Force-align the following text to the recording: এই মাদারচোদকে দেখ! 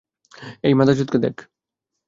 এই 0.63 0.73
মাদারচোদকে 0.73 1.17
দেখ! 1.17 1.35